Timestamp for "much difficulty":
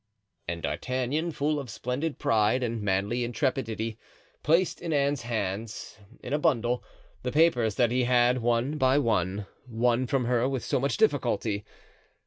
10.79-11.63